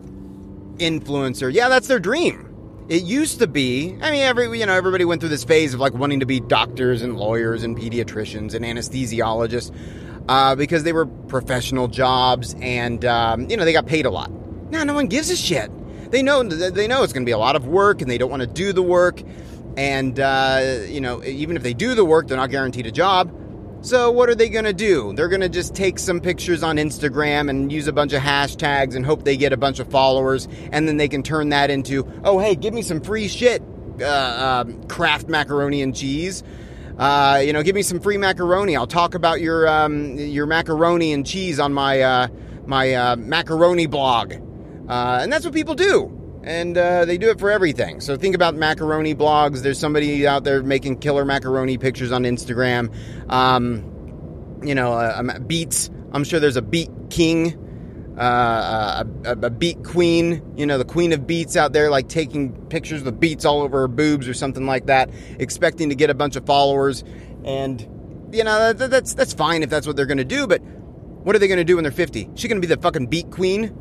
influencer. 0.81 1.53
Yeah, 1.53 1.69
that's 1.69 1.87
their 1.87 1.99
dream. 1.99 2.47
It 2.89 3.03
used 3.03 3.39
to 3.39 3.47
be. 3.47 3.95
I 4.01 4.11
mean, 4.11 4.21
every 4.21 4.59
you 4.59 4.65
know, 4.65 4.73
everybody 4.73 5.05
went 5.05 5.21
through 5.21 5.29
this 5.29 5.45
phase 5.45 5.73
of 5.73 5.79
like 5.79 5.93
wanting 5.93 6.19
to 6.19 6.25
be 6.25 6.41
doctors 6.41 7.01
and 7.01 7.15
lawyers 7.15 7.63
and 7.63 7.77
pediatricians 7.77 8.53
and 8.53 8.65
anesthesiologists 8.65 9.73
uh, 10.27 10.55
because 10.55 10.83
they 10.83 10.93
were 10.93 11.05
professional 11.05 11.87
jobs 11.87 12.55
and 12.59 13.05
um, 13.05 13.49
you 13.49 13.55
know 13.55 13.63
they 13.63 13.73
got 13.73 13.85
paid 13.85 14.05
a 14.05 14.09
lot. 14.09 14.31
Now 14.71 14.83
no 14.83 14.93
one 14.93 15.07
gives 15.07 15.29
a 15.29 15.37
shit. 15.37 15.71
They 16.11 16.21
know 16.21 16.43
they 16.43 16.87
know 16.87 17.03
it's 17.03 17.13
going 17.13 17.23
to 17.23 17.29
be 17.29 17.33
a 17.33 17.37
lot 17.37 17.55
of 17.55 17.67
work 17.67 18.01
and 18.01 18.11
they 18.11 18.17
don't 18.17 18.29
want 18.29 18.41
to 18.41 18.47
do 18.47 18.73
the 18.73 18.83
work. 18.83 19.21
And 19.77 20.19
uh, 20.19 20.79
you 20.87 20.99
know, 20.99 21.23
even 21.23 21.55
if 21.55 21.63
they 21.63 21.73
do 21.73 21.95
the 21.95 22.03
work, 22.03 22.27
they're 22.27 22.37
not 22.37 22.49
guaranteed 22.49 22.87
a 22.87 22.91
job. 22.91 23.33
So, 23.83 24.11
what 24.11 24.29
are 24.29 24.35
they 24.35 24.47
going 24.47 24.65
to 24.65 24.73
do? 24.73 25.11
They're 25.13 25.27
going 25.27 25.41
to 25.41 25.49
just 25.49 25.73
take 25.73 25.97
some 25.97 26.21
pictures 26.21 26.61
on 26.61 26.75
Instagram 26.77 27.49
and 27.49 27.71
use 27.71 27.87
a 27.87 27.91
bunch 27.91 28.13
of 28.13 28.21
hashtags 28.21 28.95
and 28.95 29.03
hope 29.03 29.23
they 29.23 29.35
get 29.35 29.53
a 29.53 29.57
bunch 29.57 29.79
of 29.79 29.89
followers, 29.89 30.47
and 30.71 30.87
then 30.87 30.97
they 30.97 31.07
can 31.07 31.23
turn 31.23 31.49
that 31.49 31.71
into, 31.71 32.07
oh, 32.23 32.37
hey, 32.37 32.53
give 32.53 32.75
me 32.75 32.83
some 32.83 33.01
free 33.01 33.27
shit, 33.27 33.63
uh, 33.99 34.05
uh, 34.05 34.63
Kraft 34.87 35.29
macaroni 35.29 35.81
and 35.81 35.95
cheese. 35.95 36.43
Uh, 36.99 37.41
you 37.43 37.53
know, 37.53 37.63
give 37.63 37.73
me 37.73 37.81
some 37.81 37.99
free 37.99 38.17
macaroni. 38.17 38.75
I'll 38.75 38.85
talk 38.85 39.15
about 39.15 39.41
your 39.41 39.67
um, 39.67 40.15
your 40.15 40.45
macaroni 40.45 41.11
and 41.11 41.25
cheese 41.25 41.59
on 41.59 41.73
my 41.73 42.01
uh, 42.01 42.27
my 42.67 42.93
uh, 42.93 43.15
macaroni 43.15 43.87
blog, 43.87 44.33
uh, 44.33 45.19
and 45.23 45.33
that's 45.33 45.43
what 45.43 45.55
people 45.55 45.73
do 45.73 46.20
and 46.43 46.77
uh, 46.77 47.05
they 47.05 47.17
do 47.17 47.29
it 47.29 47.39
for 47.39 47.51
everything. 47.51 48.01
So 48.01 48.17
think 48.17 48.35
about 48.35 48.55
macaroni 48.55 49.13
blogs. 49.13 49.61
There's 49.61 49.79
somebody 49.79 50.25
out 50.27 50.43
there 50.43 50.63
making 50.63 50.99
killer 50.99 51.25
macaroni 51.25 51.77
pictures 51.77 52.11
on 52.11 52.23
Instagram. 52.23 52.93
Um, 53.31 54.59
you 54.63 54.75
know, 54.75 54.93
uh, 54.93 55.39
beets. 55.39 55.89
I'm 56.13 56.23
sure 56.23 56.39
there's 56.39 56.57
a 56.57 56.61
beet 56.61 56.89
king, 57.09 58.15
uh, 58.19 59.03
a, 59.25 59.31
a, 59.31 59.49
beet 59.49 59.83
queen. 59.83 60.53
You 60.57 60.65
know, 60.65 60.77
the 60.77 60.85
queen 60.85 61.13
of 61.13 61.25
beets 61.25 61.55
out 61.55 61.73
there, 61.73 61.89
like 61.89 62.09
taking 62.09 62.53
pictures 62.67 63.03
with 63.03 63.19
beets 63.19 63.45
all 63.45 63.61
over 63.61 63.81
her 63.81 63.87
boobs 63.87 64.27
or 64.27 64.33
something 64.33 64.65
like 64.65 64.87
that, 64.87 65.09
expecting 65.39 65.89
to 65.89 65.95
get 65.95 66.09
a 66.09 66.13
bunch 66.13 66.35
of 66.35 66.45
followers. 66.45 67.03
And 67.43 67.81
you 68.31 68.43
know, 68.43 68.73
that, 68.73 68.89
that's 68.89 69.13
that's 69.13 69.33
fine 69.33 69.63
if 69.63 69.69
that's 69.69 69.87
what 69.87 69.95
they're 69.95 70.05
going 70.05 70.17
to 70.17 70.25
do. 70.25 70.47
But 70.47 70.61
what 70.61 71.35
are 71.35 71.39
they 71.39 71.47
going 71.47 71.59
to 71.59 71.63
do 71.63 71.75
when 71.75 71.83
they're 71.83 71.91
50? 71.91 72.31
She's 72.35 72.49
going 72.49 72.61
to 72.61 72.67
be 72.67 72.73
the 72.73 72.81
fucking 72.81 73.07
beet 73.07 73.29
queen 73.29 73.75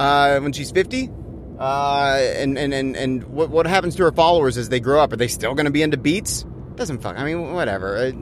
uh, 0.00 0.40
when 0.40 0.52
she's 0.52 0.70
50? 0.70 1.10
Uh, 1.58 2.16
and, 2.36 2.56
and, 2.56 2.72
and, 2.72 2.96
and 2.96 3.24
what, 3.24 3.50
what 3.50 3.66
happens 3.66 3.96
to 3.96 4.04
her 4.04 4.12
followers 4.12 4.56
as 4.56 4.68
they 4.68 4.78
grow 4.78 5.00
up? 5.00 5.12
Are 5.12 5.16
they 5.16 5.28
still 5.28 5.54
going 5.54 5.66
to 5.66 5.72
be 5.72 5.82
into 5.82 5.96
beets? 5.96 6.44
Doesn't 6.76 7.02
fuck. 7.02 7.18
I 7.18 7.24
mean, 7.24 7.52
whatever. 7.52 7.96
Uh, 7.96 8.12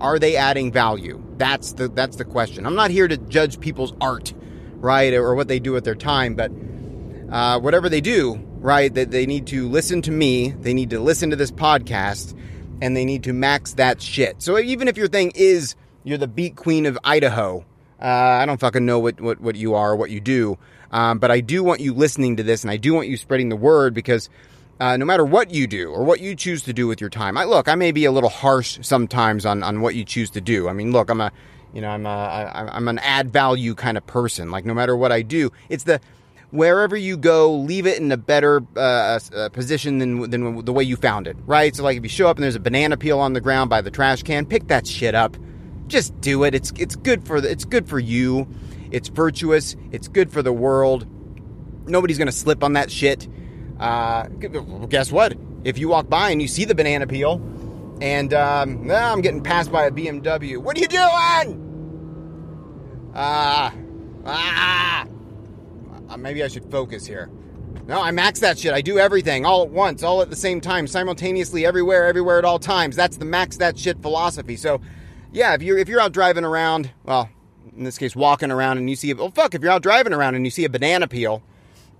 are 0.00 0.18
they 0.18 0.36
adding 0.36 0.72
value? 0.72 1.22
That's 1.36 1.74
the 1.74 1.88
that's 1.88 2.16
the 2.16 2.24
question. 2.24 2.66
I'm 2.66 2.74
not 2.74 2.90
here 2.90 3.06
to 3.06 3.16
judge 3.16 3.60
people's 3.60 3.92
art, 4.00 4.32
right, 4.76 5.12
or 5.12 5.34
what 5.34 5.48
they 5.48 5.58
do 5.58 5.72
with 5.72 5.84
their 5.84 5.94
time, 5.94 6.34
but 6.34 6.50
uh, 7.30 7.60
whatever 7.60 7.88
they 7.88 8.00
do, 8.00 8.40
right, 8.58 8.92
that 8.94 9.10
they 9.10 9.26
need 9.26 9.46
to 9.48 9.68
listen 9.68 10.00
to 10.02 10.10
me. 10.10 10.50
They 10.50 10.72
need 10.72 10.90
to 10.90 11.00
listen 11.00 11.30
to 11.30 11.36
this 11.36 11.50
podcast, 11.50 12.38
and 12.80 12.96
they 12.96 13.04
need 13.04 13.24
to 13.24 13.32
max 13.32 13.74
that 13.74 14.00
shit. 14.00 14.40
So 14.40 14.58
even 14.58 14.88
if 14.88 14.96
your 14.96 15.08
thing 15.08 15.32
is 15.34 15.76
you're 16.04 16.18
the 16.18 16.28
beet 16.28 16.56
queen 16.56 16.86
of 16.86 16.98
Idaho, 17.04 17.64
uh, 18.00 18.04
I 18.04 18.46
don't 18.46 18.58
fucking 18.60 18.86
know 18.86 18.98
what, 18.98 19.20
what, 19.20 19.40
what 19.40 19.56
you 19.56 19.74
are, 19.74 19.94
what 19.94 20.10
you 20.10 20.20
do. 20.20 20.58
Um, 20.90 21.18
but 21.18 21.30
I 21.30 21.40
do 21.40 21.62
want 21.62 21.80
you 21.80 21.92
listening 21.92 22.36
to 22.36 22.42
this 22.42 22.64
and 22.64 22.70
I 22.70 22.76
do 22.76 22.94
want 22.94 23.08
you 23.08 23.16
spreading 23.16 23.48
the 23.48 23.56
word 23.56 23.94
because 23.94 24.30
uh, 24.80 24.96
no 24.96 25.04
matter 25.04 25.24
what 25.24 25.50
you 25.50 25.66
do 25.66 25.90
or 25.90 26.04
what 26.04 26.20
you 26.20 26.34
choose 26.34 26.62
to 26.62 26.72
do 26.72 26.86
with 26.86 27.00
your 27.00 27.10
time, 27.10 27.36
I 27.36 27.44
look, 27.44 27.68
I 27.68 27.74
may 27.74 27.92
be 27.92 28.04
a 28.04 28.12
little 28.12 28.30
harsh 28.30 28.78
sometimes 28.82 29.44
on, 29.44 29.62
on 29.62 29.80
what 29.80 29.94
you 29.94 30.04
choose 30.04 30.30
to 30.30 30.40
do. 30.40 30.68
I 30.68 30.72
mean, 30.72 30.92
look, 30.92 31.10
I'm 31.10 31.20
a, 31.20 31.32
you 31.74 31.80
know, 31.80 31.90
I'm 31.90 32.06
a, 32.06 32.08
I, 32.08 32.76
I'm 32.76 32.88
an 32.88 32.98
add 33.00 33.32
value 33.32 33.74
kind 33.74 33.96
of 33.98 34.06
person. 34.06 34.50
Like 34.50 34.64
no 34.64 34.74
matter 34.74 34.96
what 34.96 35.12
I 35.12 35.22
do, 35.22 35.50
it's 35.68 35.84
the, 35.84 36.00
wherever 36.50 36.96
you 36.96 37.16
go, 37.16 37.52
leave 37.52 37.86
it 37.86 37.98
in 37.98 38.10
a 38.12 38.16
better 38.16 38.62
uh, 38.76 39.18
uh, 39.34 39.48
position 39.50 39.98
than 39.98 40.30
than 40.30 40.64
the 40.64 40.72
way 40.72 40.84
you 40.84 40.96
found 40.96 41.26
it, 41.26 41.36
right? 41.46 41.74
So, 41.74 41.82
like 41.82 41.96
if 41.96 42.02
you 42.02 42.08
show 42.08 42.28
up 42.28 42.36
and 42.36 42.44
there's 42.44 42.54
a 42.54 42.60
banana 42.60 42.96
peel 42.96 43.20
on 43.20 43.32
the 43.32 43.40
ground 43.40 43.70
by 43.70 43.80
the 43.80 43.90
trash 43.90 44.22
can, 44.22 44.46
pick 44.46 44.68
that 44.68 44.86
shit 44.86 45.14
up. 45.14 45.36
Just 45.86 46.18
do 46.20 46.44
it. 46.44 46.54
It's 46.54 46.72
it's 46.76 46.96
good 46.96 47.26
for 47.26 47.40
the, 47.40 47.50
it's 47.50 47.64
good 47.64 47.88
for 47.88 47.98
you. 47.98 48.46
It's 48.90 49.08
virtuous. 49.08 49.76
It's 49.92 50.08
good 50.08 50.32
for 50.32 50.42
the 50.42 50.52
world. 50.52 51.06
Nobody's 51.88 52.18
going 52.18 52.26
to 52.26 52.32
slip 52.32 52.62
on 52.62 52.74
that 52.74 52.90
shit. 52.90 53.28
Uh, 53.78 54.24
guess 54.88 55.12
what? 55.12 55.34
If 55.64 55.78
you 55.78 55.88
walk 55.88 56.08
by 56.08 56.30
and 56.30 56.40
you 56.40 56.48
see 56.48 56.64
the 56.64 56.74
banana 56.74 57.06
peel, 57.06 57.40
and 58.00 58.32
um, 58.32 58.88
ah, 58.90 59.12
I'm 59.12 59.20
getting 59.20 59.42
passed 59.42 59.72
by 59.72 59.86
a 59.86 59.90
BMW, 59.90 60.58
what 60.58 60.76
are 60.76 60.80
you 60.80 60.88
doing? 60.88 61.64
Ah, 63.14 63.72
uh, 63.72 63.76
ah. 64.26 65.06
Uh, 66.08 66.16
maybe 66.16 66.42
I 66.42 66.48
should 66.48 66.70
focus 66.70 67.06
here. 67.06 67.30
No, 67.86 68.00
I 68.00 68.10
max 68.10 68.40
that 68.40 68.58
shit. 68.58 68.72
I 68.72 68.80
do 68.80 68.98
everything 68.98 69.46
all 69.46 69.62
at 69.62 69.70
once, 69.70 70.02
all 70.02 70.20
at 70.22 70.30
the 70.30 70.36
same 70.36 70.60
time, 70.60 70.86
simultaneously, 70.86 71.64
everywhere, 71.64 72.06
everywhere 72.06 72.38
at 72.38 72.44
all 72.44 72.58
times. 72.58 72.96
That's 72.96 73.16
the 73.16 73.24
max 73.24 73.56
that 73.58 73.78
shit 73.78 74.00
philosophy. 74.02 74.56
So, 74.56 74.80
yeah, 75.32 75.54
if 75.54 75.62
you're 75.62 75.78
if 75.78 75.88
you're 75.88 76.00
out 76.00 76.12
driving 76.12 76.44
around, 76.44 76.90
well, 77.04 77.30
in 77.76 77.84
this 77.84 77.98
case, 77.98 78.14
walking 78.16 78.50
around 78.50 78.78
and 78.78 78.88
you 78.88 78.96
see, 78.96 79.10
a, 79.10 79.16
well, 79.16 79.30
fuck, 79.30 79.54
if 79.54 79.62
you're 79.62 79.72
out 79.72 79.82
driving 79.82 80.12
around 80.12 80.34
and 80.34 80.44
you 80.44 80.50
see 80.50 80.64
a 80.64 80.68
banana 80.68 81.08
peel, 81.08 81.42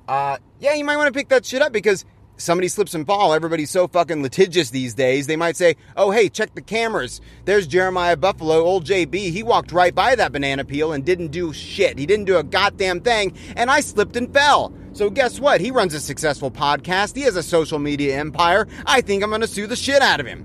uh, 0.08 0.38
yeah, 0.60 0.74
you 0.74 0.84
might 0.84 0.96
want 0.96 1.12
to 1.12 1.18
pick 1.18 1.28
that 1.28 1.44
shit 1.44 1.62
up 1.62 1.72
because 1.72 2.04
somebody 2.38 2.68
slips 2.68 2.94
and 2.94 3.06
fall. 3.06 3.34
Everybody's 3.34 3.70
so 3.70 3.86
fucking 3.88 4.22
litigious 4.22 4.70
these 4.70 4.94
days. 4.94 5.26
They 5.26 5.36
might 5.36 5.56
say, 5.56 5.76
oh, 5.96 6.10
hey, 6.10 6.28
check 6.28 6.54
the 6.54 6.62
cameras. 6.62 7.20
There's 7.44 7.66
Jeremiah 7.66 8.16
Buffalo, 8.16 8.60
old 8.60 8.86
JB. 8.86 9.14
He 9.14 9.42
walked 9.42 9.72
right 9.72 9.94
by 9.94 10.14
that 10.14 10.32
banana 10.32 10.64
peel 10.64 10.92
and 10.92 11.04
didn't 11.04 11.28
do 11.28 11.52
shit. 11.52 11.98
He 11.98 12.06
didn't 12.06 12.24
do 12.24 12.38
a 12.38 12.42
goddamn 12.42 13.00
thing. 13.00 13.36
And 13.56 13.70
I 13.70 13.80
slipped 13.80 14.16
and 14.16 14.32
fell. 14.32 14.72
So 14.92 15.10
guess 15.10 15.38
what? 15.38 15.60
He 15.60 15.70
runs 15.70 15.94
a 15.94 16.00
successful 16.00 16.50
podcast. 16.50 17.14
He 17.14 17.22
has 17.22 17.36
a 17.36 17.42
social 17.42 17.78
media 17.78 18.18
empire. 18.18 18.66
I 18.86 19.00
think 19.00 19.22
I'm 19.22 19.30
going 19.30 19.42
to 19.42 19.46
sue 19.46 19.66
the 19.66 19.76
shit 19.76 20.02
out 20.02 20.20
of 20.20 20.26
him. 20.26 20.44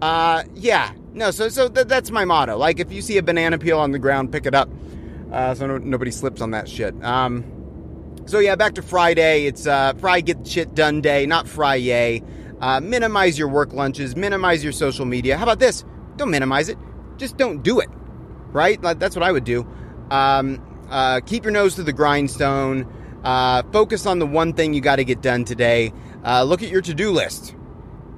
Uh, 0.00 0.44
yeah. 0.54 0.92
No, 1.14 1.30
so 1.30 1.48
so 1.48 1.68
th- 1.68 1.86
that's 1.86 2.10
my 2.10 2.24
motto. 2.24 2.56
Like, 2.58 2.80
if 2.80 2.92
you 2.92 3.00
see 3.00 3.16
a 3.18 3.22
banana 3.22 3.56
peel 3.56 3.78
on 3.78 3.92
the 3.92 4.00
ground, 4.00 4.32
pick 4.32 4.46
it 4.46 4.54
up. 4.54 4.68
Uh, 5.32 5.54
so 5.54 5.66
no- 5.66 5.78
nobody 5.78 6.10
slips 6.10 6.40
on 6.40 6.50
that 6.50 6.68
shit. 6.68 6.92
Um, 7.04 7.44
so 8.26 8.40
yeah, 8.40 8.56
back 8.56 8.74
to 8.74 8.82
Friday. 8.82 9.46
It's 9.46 9.66
uh, 9.66 9.94
Fry 9.94 10.20
get 10.20 10.46
shit 10.46 10.74
done 10.74 11.00
day, 11.00 11.24
not 11.24 11.46
Friday. 11.46 12.22
Uh, 12.60 12.80
minimize 12.80 13.38
your 13.38 13.48
work 13.48 13.72
lunches. 13.72 14.16
Minimize 14.16 14.64
your 14.64 14.72
social 14.72 15.04
media. 15.04 15.36
How 15.36 15.44
about 15.44 15.60
this? 15.60 15.84
Don't 16.16 16.30
minimize 16.30 16.68
it. 16.68 16.78
Just 17.16 17.36
don't 17.36 17.62
do 17.62 17.78
it. 17.78 17.88
Right? 18.50 18.82
Like, 18.82 18.98
that's 18.98 19.14
what 19.14 19.22
I 19.22 19.30
would 19.30 19.44
do. 19.44 19.66
Um, 20.10 20.60
uh, 20.88 21.20
keep 21.20 21.44
your 21.44 21.52
nose 21.52 21.76
to 21.76 21.84
the 21.84 21.92
grindstone. 21.92 22.92
Uh, 23.22 23.62
focus 23.72 24.04
on 24.06 24.18
the 24.18 24.26
one 24.26 24.52
thing 24.52 24.74
you 24.74 24.80
got 24.80 24.96
to 24.96 25.04
get 25.04 25.22
done 25.22 25.44
today. 25.44 25.92
Uh, 26.24 26.42
look 26.42 26.62
at 26.62 26.70
your 26.70 26.82
to-do 26.82 27.10
list 27.10 27.54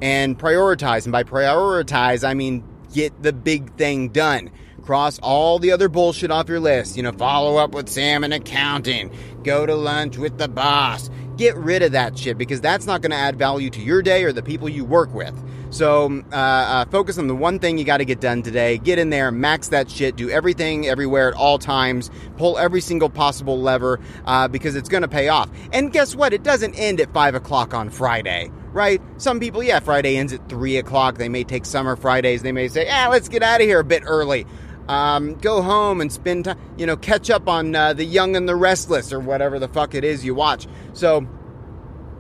and 0.01 0.39
prioritize. 0.39 1.05
And 1.05 1.13
by 1.13 1.25
prioritize, 1.25 2.27
I 2.27 2.35
mean 2.35 2.63
get 2.93 3.23
the 3.23 3.33
big 3.33 3.75
thing 3.77 4.09
done 4.09 4.51
cross 4.87 5.19
all 5.19 5.59
the 5.59 5.73
other 5.73 5.89
bullshit 5.89 6.31
off 6.31 6.49
your 6.49 6.61
list. 6.61 6.97
You 6.97 7.03
know, 7.03 7.13
follow 7.13 7.57
up 7.57 7.73
with 7.73 7.89
Sam 7.89 8.25
in 8.25 8.33
accounting, 8.33 9.11
go 9.43 9.67
to 9.67 9.75
lunch 9.75 10.17
with 10.17 10.39
the 10.39 10.49
boss. 10.49 11.11
Get 11.37 11.55
rid 11.57 11.83
of 11.83 11.93
that 11.93 12.17
shit 12.17 12.39
because 12.39 12.63
that's 12.63 12.87
not 12.87 13.03
going 13.03 13.11
to 13.11 13.17
add 13.17 13.37
value 13.37 13.69
to 13.71 13.81
your 13.81 14.01
day 14.01 14.25
or 14.25 14.33
the 14.33 14.43
people 14.43 14.71
you 14.71 14.87
work 14.87 15.13
with. 15.13 15.35
So 15.69 16.23
uh, 16.33 16.35
uh, 16.35 16.85
focus 16.87 17.19
on 17.19 17.27
the 17.27 17.35
one 17.35 17.59
thing 17.59 17.77
you 17.77 17.85
got 17.85 17.99
to 17.99 18.07
get 18.07 18.21
done 18.21 18.43
today. 18.43 18.79
Get 18.79 18.99
in 18.99 19.11
there, 19.11 19.31
max 19.31 19.69
that 19.69 19.91
shit, 19.91 20.17
do 20.17 20.31
everything 20.31 20.87
everywhere 20.87 21.29
at 21.29 21.35
all 21.35 21.59
times, 21.59 22.11
pull 22.39 22.57
every 22.57 22.81
single 22.81 23.11
possible 23.11 23.61
lever 23.61 24.01
uh, 24.25 24.49
because 24.49 24.77
it's 24.77 24.89
going 24.89 25.03
to 25.03 25.09
pay 25.09 25.29
off. 25.29 25.51
And 25.73 25.93
guess 25.93 26.15
what? 26.15 26.33
It 26.33 26.43
doesn't 26.43 26.75
end 26.75 27.01
at 27.01 27.13
5 27.13 27.35
o'clock 27.35 27.75
on 27.75 27.91
Friday 27.91 28.51
right? 28.77 29.01
Some 29.17 29.41
people, 29.41 29.63
yeah, 29.63 29.81
Friday 29.81 30.19
ends 30.19 30.35
at 30.35 30.51
3 30.51 30.77
o'clock. 30.77 31.17
They 31.17 31.31
may 31.31 31.45
take 31.45 31.65
summer 31.65 31.97
Fridays. 31.97 32.43
They 32.43 32.53
may 32.53 32.69
say, 32.69 32.85
yeah, 32.85 33.09
let's 33.09 33.31
get 33.31 33.43
out 33.43 33.63
of 33.63 33.67
here 33.67 33.81
a 33.81 33.85
bit 33.85 34.03
early. 34.05 34.47
Um, 34.87 35.35
go 35.37 35.63
home 35.63 36.03
and 36.03 36.13
spend 36.13 36.45
time, 36.45 36.59
you 36.77 36.85
know, 36.85 36.97
catch 36.97 37.31
up 37.31 37.49
on 37.49 37.75
uh, 37.75 37.95
The 37.95 38.05
Young 38.05 38.37
and 38.37 38.47
the 38.47 38.55
Restless 38.55 39.15
or 39.15 39.19
whatever 39.19 39.59
the 39.59 39.67
fuck 39.67 39.95
it 39.95 40.05
is 40.05 40.27
you 40.27 40.35
watch. 40.35 40.69
So 40.93 41.27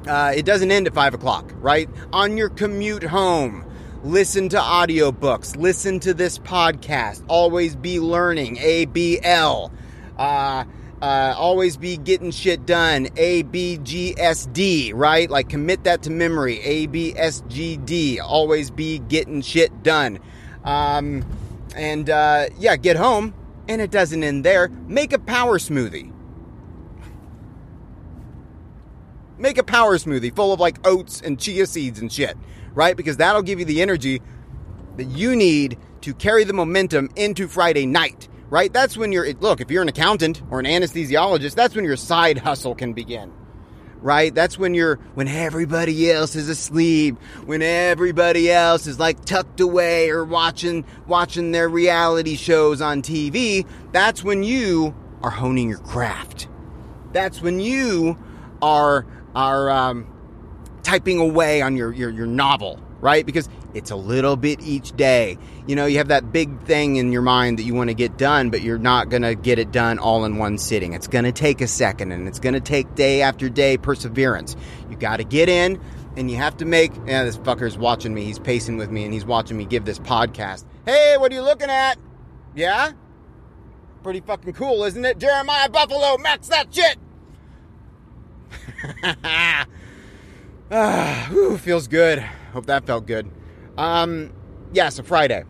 uh, 0.08 0.32
it 0.34 0.46
doesn't 0.46 0.72
end 0.72 0.86
at 0.86 0.94
5 0.94 1.14
o'clock, 1.14 1.52
right? 1.56 1.90
On 2.14 2.38
your 2.38 2.48
commute 2.48 3.04
home, 3.04 3.62
listen 4.02 4.48
to 4.48 4.56
audiobooks, 4.56 5.58
listen 5.58 6.00
to 6.00 6.14
this 6.14 6.38
podcast, 6.38 7.22
always 7.28 7.76
be 7.76 8.00
learning, 8.00 8.56
ABL. 8.56 9.70
Uh, 10.16 10.64
uh, 11.03 11.35
always 11.37 11.76
be 11.76 11.97
getting 11.97 12.31
shit 12.31 12.67
done. 12.67 13.09
A, 13.17 13.43
B, 13.43 13.79
G, 13.83 14.15
S, 14.19 14.47
D, 14.47 14.93
right? 14.93 15.29
Like 15.29 15.49
commit 15.49 15.85
that 15.85 16.03
to 16.05 16.11
memory. 16.11 16.61
A, 16.61 16.87
B, 16.87 17.12
S, 17.17 17.43
G, 17.49 17.76
D. 17.76 18.19
Always 18.19 18.71
be 18.71 18.99
getting 19.00 19.43
shit 19.43 19.83
done. 19.83 20.19
Um, 20.65 21.25
and 21.75 22.09
uh, 22.09 22.47
yeah, 22.59 22.76
get 22.76 22.97
home, 22.97 23.35
and 23.69 23.81
it 23.81 23.91
doesn't 23.91 24.23
end 24.25 24.45
there. 24.45 24.69
Make 24.87 25.12
a 25.12 25.19
power 25.19 25.59
smoothie. 25.59 26.12
Make 29.38 29.59
a 29.59 29.62
power 29.62 29.99
smoothie 29.99 30.35
full 30.35 30.53
of 30.53 30.61
like 30.61 30.87
oats 30.87 31.21
and 31.21 31.38
chia 31.38 31.67
seeds 31.67 32.00
and 32.00 32.11
shit, 32.11 32.37
right? 32.73 32.97
Because 32.97 33.19
that'll 33.19 33.43
give 33.43 33.59
you 33.59 33.67
the 33.67 33.83
energy 33.83 34.23
that 34.97 35.05
you 35.05 35.37
need 35.37 35.79
to 36.00 36.15
carry 36.15 36.45
the 36.45 36.55
momentum 36.55 37.11
into 37.17 37.47
Friday 37.49 37.85
night, 37.85 38.29
right? 38.50 38.73
That's 38.73 38.97
when 38.97 39.12
you're, 39.12 39.33
look, 39.35 39.61
if 39.61 39.71
you're 39.71 39.83
an 39.83 39.88
accountant 39.88 40.43
or 40.50 40.61
an 40.61 40.67
anesthesiologist, 40.67 41.55
that's 41.55 41.75
when 41.75 41.85
your 41.85 41.97
side 41.97 42.38
hustle 42.38 42.75
can 42.75 42.93
begin 42.93 43.33
right? 44.03 44.35
That's 44.35 44.59
when 44.59 44.75
you're 44.75 44.97
when 45.15 45.26
everybody 45.26 46.11
else 46.11 46.37
is 46.37 46.49
asleep, 46.49 47.19
when 47.45 47.61
everybody 47.61 48.50
else 48.50 48.87
is 48.87 49.00
like 49.00 49.25
tucked 49.25 49.61
away 49.61 50.11
or 50.11 50.25
watching 50.25 50.85
watching 51.07 51.50
their 51.50 51.69
reality 51.69 52.37
shows 52.37 52.81
on 52.81 53.03
TV. 53.03 53.67
That's 53.93 54.23
when 54.23 54.45
you 54.45 54.95
are 55.23 55.31
honing 55.31 55.69
your 55.69 55.79
craft. 55.79 56.49
That's 57.12 57.41
when 57.41 57.59
you 57.59 58.19
are 58.62 59.07
are 59.35 59.71
um, 59.71 60.07
typing 60.83 61.19
away 61.19 61.61
on 61.61 61.76
your, 61.76 61.93
your 61.93 62.11
your 62.11 62.26
novel, 62.26 62.81
right? 63.00 63.26
Because 63.26 63.49
it's 63.76 63.90
a 63.90 63.97
little 63.97 64.37
bit 64.37 64.61
each 64.62 64.92
day. 64.97 65.37
You 65.66 65.76
know, 65.76 65.85
you 65.85 65.99
have 65.99 66.09
that 66.09 66.33
big 66.33 66.62
thing 66.62 66.97
in 66.97 67.12
your 67.12 67.21
mind 67.21 67.59
that 67.59 67.64
you 67.64 67.75
want 67.75 67.90
to 67.90 67.95
get 67.95 68.16
done, 68.16 68.49
but 68.49 68.62
you're 68.62 68.78
not 68.78 69.11
going 69.11 69.21
to 69.23 69.35
get 69.35 69.59
it 69.59 69.71
done 69.71 69.99
all 69.99 70.25
in 70.25 70.38
one 70.38 70.56
sitting. 70.56 70.95
It's 70.95 71.06
going 71.06 71.26
to 71.26 71.33
take 71.33 71.61
a 71.61 71.66
second 71.66 72.12
and 72.12 72.26
it's 72.26 72.40
going 72.40 72.54
to 72.54 72.61
take 72.61 72.95
day 72.95 73.21
after 73.21 73.50
day 73.50 73.76
perseverance. 73.76 74.56
You 74.88 74.97
got 74.97 75.18
to 75.18 75.25
get 75.25 75.50
in 75.50 75.78
and 76.16 76.30
you 76.30 76.38
have 76.38 76.56
to 76.56 76.64
make. 76.64 76.92
Yeah, 77.06 77.25
this 77.25 77.37
fucker's 77.37 77.76
watching 77.76 78.14
me. 78.14 78.25
He's 78.25 78.38
pacing 78.38 78.78
with 78.78 78.90
me 78.90 79.04
and 79.04 79.12
he's 79.12 79.26
watching 79.26 79.59
me 79.59 79.66
give 79.66 79.85
this 79.85 79.99
podcast. 79.99 80.64
Hey, 80.87 81.16
what 81.18 81.30
are 81.30 81.35
you 81.35 81.42
looking 81.42 81.68
at? 81.68 81.99
Yeah? 82.54 82.92
Pretty 84.02 84.21
fucking 84.21 84.54
cool, 84.54 84.85
isn't 84.85 85.04
it? 85.04 85.18
Jeremiah 85.18 85.68
Buffalo, 85.68 86.16
max 86.16 86.49
that 86.49 86.75
shit! 86.75 86.97
ah, 90.71 91.26
whew, 91.30 91.59
feels 91.59 91.88
good. 91.88 92.21
Hope 92.52 92.66
that 92.66 92.87
felt 92.87 93.06
good. 93.06 93.30
Um, 93.76 94.33
yeah, 94.73 94.88
so 94.88 95.02
Friday. 95.02 95.45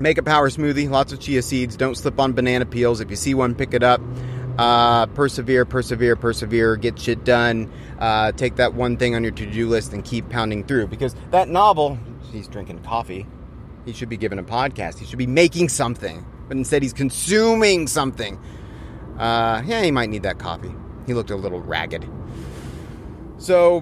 Make 0.00 0.18
a 0.18 0.22
power 0.22 0.50
smoothie, 0.50 0.90
lots 0.90 1.12
of 1.12 1.20
chia 1.20 1.42
seeds. 1.42 1.76
Don't 1.76 1.96
slip 1.96 2.18
on 2.18 2.32
banana 2.32 2.66
peels. 2.66 3.00
If 3.00 3.10
you 3.10 3.16
see 3.16 3.34
one, 3.34 3.54
pick 3.54 3.74
it 3.74 3.82
up. 3.82 4.00
Uh, 4.58 5.06
persevere, 5.06 5.64
persevere, 5.64 6.16
persevere. 6.16 6.76
Get 6.76 6.98
shit 6.98 7.24
done. 7.24 7.72
Uh, 7.98 8.32
take 8.32 8.56
that 8.56 8.74
one 8.74 8.96
thing 8.96 9.14
on 9.14 9.22
your 9.22 9.32
to 9.32 9.46
do 9.46 9.68
list 9.68 9.92
and 9.92 10.04
keep 10.04 10.28
pounding 10.30 10.64
through. 10.64 10.88
Because 10.88 11.14
that 11.30 11.48
novel, 11.48 11.98
he's 12.32 12.48
drinking 12.48 12.82
coffee. 12.82 13.26
He 13.84 13.92
should 13.92 14.08
be 14.08 14.16
given 14.16 14.38
a 14.38 14.44
podcast. 14.44 14.98
He 14.98 15.06
should 15.06 15.18
be 15.18 15.26
making 15.26 15.68
something. 15.68 16.24
But 16.48 16.56
instead, 16.56 16.82
he's 16.82 16.92
consuming 16.92 17.86
something. 17.86 18.38
Uh, 19.18 19.62
yeah, 19.64 19.82
he 19.82 19.90
might 19.90 20.10
need 20.10 20.24
that 20.24 20.38
coffee. 20.38 20.74
He 21.06 21.14
looked 21.14 21.30
a 21.30 21.36
little 21.36 21.60
ragged. 21.60 22.08
So, 23.38 23.80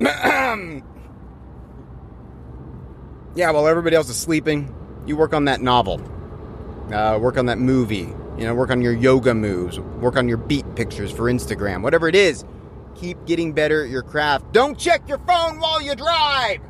yeah, 3.34 3.50
while 3.50 3.66
everybody 3.66 3.96
else 3.96 4.08
is 4.08 4.16
sleeping, 4.16 4.74
you 5.06 5.16
work 5.16 5.34
on 5.34 5.46
that 5.46 5.60
novel, 5.60 6.00
uh, 6.92 7.18
work 7.18 7.36
on 7.36 7.46
that 7.46 7.58
movie, 7.58 8.12
you 8.38 8.44
know, 8.44 8.54
work 8.54 8.70
on 8.70 8.80
your 8.80 8.92
yoga 8.92 9.34
moves, 9.34 9.78
work 9.78 10.16
on 10.16 10.28
your 10.28 10.38
beet 10.38 10.64
pictures 10.74 11.10
for 11.10 11.24
Instagram, 11.24 11.82
whatever 11.82 12.08
it 12.08 12.14
is. 12.14 12.44
Keep 12.96 13.26
getting 13.26 13.52
better 13.52 13.84
at 13.84 13.90
your 13.90 14.02
craft. 14.02 14.52
Don't 14.52 14.78
check 14.78 15.08
your 15.08 15.18
phone 15.18 15.58
while 15.58 15.82
you 15.82 15.94
drive. 15.94 16.60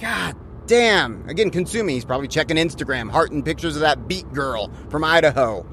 God 0.00 0.36
damn. 0.66 1.28
Again, 1.28 1.50
consuming. 1.50 1.94
He's 1.94 2.04
probably 2.04 2.28
checking 2.28 2.56
Instagram, 2.56 3.10
hearting 3.10 3.42
pictures 3.42 3.76
of 3.76 3.80
that 3.80 4.08
beet 4.08 4.30
girl 4.32 4.70
from 4.88 5.04
Idaho. 5.04 5.66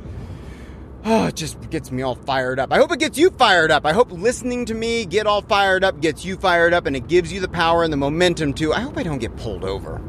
Oh, 1.03 1.27
it 1.27 1.35
just 1.35 1.69
gets 1.71 1.91
me 1.91 2.03
all 2.03 2.13
fired 2.13 2.59
up. 2.59 2.71
I 2.71 2.77
hope 2.77 2.91
it 2.91 2.99
gets 2.99 3.17
you 3.17 3.31
fired 3.31 3.71
up. 3.71 3.85
I 3.85 3.93
hope 3.93 4.11
listening 4.11 4.65
to 4.65 4.75
me 4.75 5.05
get 5.05 5.25
all 5.25 5.41
fired 5.41 5.83
up 5.83 5.99
gets 5.99 6.23
you 6.23 6.37
fired 6.37 6.73
up 6.73 6.85
and 6.85 6.95
it 6.95 7.07
gives 7.07 7.33
you 7.33 7.39
the 7.39 7.47
power 7.47 7.83
and 7.83 7.91
the 7.91 7.97
momentum 7.97 8.53
to. 8.55 8.71
I 8.73 8.81
hope 8.81 8.97
I 8.97 9.03
don't 9.03 9.17
get 9.17 9.35
pulled 9.35 9.63
over. 9.63 9.99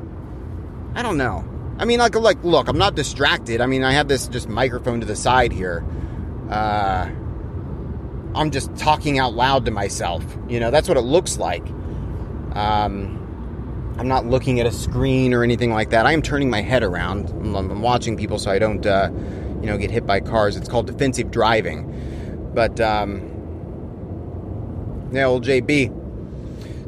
I 0.94 1.02
don't 1.02 1.16
know. 1.16 1.48
I 1.78 1.86
mean, 1.86 1.98
like, 1.98 2.14
like, 2.14 2.44
look, 2.44 2.68
I'm 2.68 2.76
not 2.76 2.94
distracted. 2.94 3.62
I 3.62 3.66
mean, 3.66 3.82
I 3.82 3.92
have 3.92 4.06
this 4.06 4.28
just 4.28 4.48
microphone 4.48 5.00
to 5.00 5.06
the 5.06 5.16
side 5.16 5.50
here. 5.50 5.82
Uh, 6.50 7.08
I'm 8.34 8.50
just 8.50 8.76
talking 8.76 9.18
out 9.18 9.32
loud 9.32 9.64
to 9.64 9.70
myself. 9.70 10.24
You 10.46 10.60
know, 10.60 10.70
that's 10.70 10.88
what 10.88 10.98
it 10.98 11.02
looks 11.02 11.38
like. 11.38 11.66
Um, 12.54 13.94
I'm 13.98 14.08
not 14.08 14.26
looking 14.26 14.60
at 14.60 14.66
a 14.66 14.72
screen 14.72 15.32
or 15.32 15.42
anything 15.42 15.72
like 15.72 15.90
that. 15.90 16.04
I 16.04 16.12
am 16.12 16.20
turning 16.20 16.50
my 16.50 16.60
head 16.60 16.82
around. 16.82 17.30
I'm, 17.30 17.54
I'm 17.54 17.80
watching 17.80 18.16
people 18.18 18.38
so 18.38 18.50
I 18.50 18.58
don't. 18.58 18.84
Uh, 18.84 19.10
you 19.62 19.68
know, 19.68 19.78
get 19.78 19.90
hit 19.90 20.06
by 20.06 20.20
cars. 20.20 20.56
It's 20.56 20.68
called 20.68 20.86
defensive 20.86 21.30
driving. 21.30 22.50
But, 22.54 22.80
um, 22.80 23.28
yeah, 25.12 25.24
old 25.24 25.44
JB. 25.44 26.00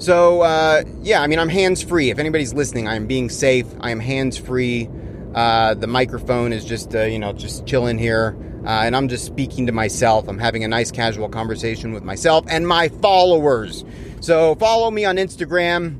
So, 0.03 0.43
uh, 0.43 0.83
yeah, 1.03 1.23
I 1.23 1.27
mean, 1.29 1.39
I'm 1.39 1.49
hands 1.49 1.83
free. 1.83 2.11
If 2.11 2.19
anybody's 2.19 2.53
listening, 2.53 2.89
I 2.89 2.97
am 2.97 3.07
being 3.07 3.31
safe. 3.31 3.67
I 3.81 3.91
am 3.91 4.01
hands 4.01 4.37
free. 4.37 4.91
Uh, 5.35 5.75
the 5.75 5.87
microphone 5.87 6.53
is 6.53 6.65
just, 6.65 6.95
uh, 6.95 7.03
you 7.03 7.19
know, 7.19 7.33
just 7.33 7.67
chilling 7.67 7.99
here. 7.99 8.37
Uh, 8.65 8.83
and 8.85 8.97
I'm 8.97 9.09
just 9.09 9.25
speaking 9.25 9.67
to 9.67 9.73
myself. 9.73 10.27
I'm 10.27 10.39
having 10.39 10.65
a 10.65 10.69
nice 10.69 10.91
casual 10.91 11.29
conversation 11.29 11.93
with 11.93 12.03
myself 12.03 12.47
and 12.49 12.67
my 12.67 12.89
followers. 12.89 13.85
So 14.21 14.55
follow 14.55 14.91
me 14.91 15.05
on 15.05 15.17
Instagram, 15.17 15.99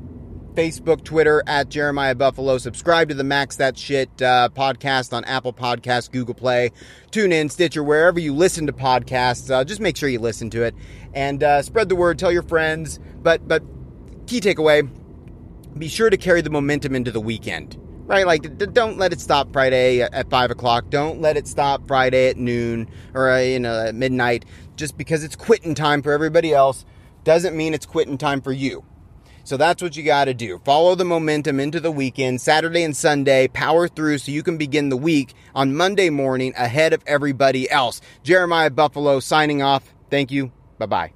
Facebook, 0.55 1.03
Twitter 1.03 1.43
at 1.45 1.69
Jeremiah 1.69 2.15
Buffalo. 2.15 2.57
Subscribe 2.57 3.09
to 3.09 3.15
the 3.15 3.23
Max 3.23 3.57
That 3.57 3.77
Shit 3.77 4.21
uh, 4.21 4.49
podcast 4.55 5.11
on 5.11 5.25
Apple 5.25 5.53
Podcasts, 5.53 6.09
Google 6.09 6.33
Play, 6.33 6.71
TuneIn, 7.11 7.51
Stitcher, 7.51 7.83
wherever 7.83 8.19
you 8.19 8.33
listen 8.33 8.65
to 8.67 8.73
podcasts. 8.73 9.51
Uh, 9.51 9.63
just 9.65 9.81
make 9.81 9.97
sure 9.97 10.07
you 10.07 10.19
listen 10.19 10.49
to 10.51 10.63
it 10.63 10.73
and 11.13 11.43
uh, 11.43 11.61
spread 11.61 11.89
the 11.89 11.95
word. 11.95 12.17
Tell 12.17 12.31
your 12.31 12.43
friends. 12.43 12.99
But 13.21 13.47
but 13.47 13.63
key 14.27 14.39
takeaway: 14.39 14.89
be 15.77 15.89
sure 15.89 16.09
to 16.09 16.17
carry 16.17 16.41
the 16.41 16.49
momentum 16.49 16.95
into 16.95 17.11
the 17.11 17.21
weekend. 17.21 17.77
Right, 18.07 18.25
like 18.25 18.57
don't 18.73 18.97
let 18.97 19.11
it 19.13 19.19
stop 19.19 19.51
Friday 19.51 20.01
at 20.01 20.29
five 20.29 20.51
o'clock. 20.51 20.89
Don't 20.89 21.21
let 21.21 21.37
it 21.37 21.47
stop 21.47 21.87
Friday 21.87 22.29
at 22.29 22.37
noon 22.37 22.89
or 23.13 23.29
uh, 23.29 23.39
you 23.39 23.59
know 23.59 23.87
at 23.87 23.95
midnight. 23.95 24.45
Just 24.77 24.97
because 24.97 25.23
it's 25.23 25.35
quitting 25.35 25.75
time 25.75 26.01
for 26.01 26.11
everybody 26.11 26.53
else 26.53 26.85
doesn't 27.23 27.57
mean 27.57 27.73
it's 27.73 27.85
quitting 27.85 28.17
time 28.17 28.41
for 28.41 28.51
you. 28.51 28.85
So 29.45 29.57
that's 29.57 29.81
what 29.81 29.95
you 29.95 30.03
got 30.03 30.25
to 30.25 30.33
do. 30.33 30.59
Follow 30.65 30.95
the 30.95 31.05
momentum 31.05 31.59
into 31.59 31.79
the 31.79 31.91
weekend, 31.91 32.41
Saturday 32.41 32.83
and 32.83 32.97
Sunday, 32.97 33.47
power 33.47 33.87
through 33.87 34.17
so 34.17 34.31
you 34.31 34.43
can 34.43 34.57
begin 34.57 34.89
the 34.89 34.97
week 34.97 35.33
on 35.53 35.75
Monday 35.75 36.09
morning 36.09 36.53
ahead 36.57 36.91
of 36.91 37.01
everybody 37.07 37.69
else. 37.69 38.01
Jeremiah 38.23 38.71
Buffalo 38.71 39.19
signing 39.21 39.61
off. 39.61 39.93
Thank 40.09 40.31
you. 40.31 40.51
Bye 40.77 40.85
bye. 40.87 41.14